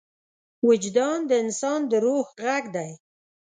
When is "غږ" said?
2.43-2.63